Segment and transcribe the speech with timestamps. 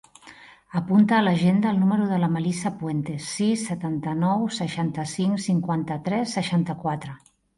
[0.77, 7.15] Apunta a l'agenda el número de la Melissa Puentes: sis, setanta-nou, seixanta-cinc, cinquanta-tres, seixanta-quatre.